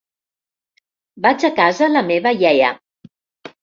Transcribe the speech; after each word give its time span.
Vaig 1.27 1.47
a 1.51 1.53
casa 1.61 1.93
la 1.95 2.05
meva 2.11 2.37
iaia. 2.43 2.77